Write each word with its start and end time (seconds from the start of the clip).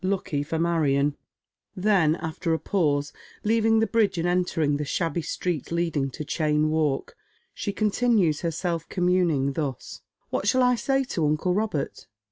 Lucky 0.03 0.41
for 0.41 0.57
Marion 0.57 1.11
1" 1.75 1.83
Then, 1.83 2.15
after 2.15 2.55
a 2.55 2.59
pause, 2.59 3.13
leaving 3.43 3.77
the 3.77 3.85
bridge 3.85 4.17
and 4.17 4.27
entering 4.27 4.77
the 4.77 4.83
shabby 4.83 5.21
street 5.21 5.71
leading 5.71 6.09
to 6.09 6.25
Cheyne 6.25 6.69
Walk, 6.69 7.15
she 7.53 7.71
continues 7.71 8.41
her 8.41 8.49
self 8.49 8.89
commun 8.89 9.29
ing 9.29 9.53
thus:—" 9.53 10.01
What 10.31 10.47
shall 10.47 10.63
I 10.63 10.73
say 10.73 11.03
to 11.03 11.27
uncle 11.27 11.53
Robert 11.53 12.07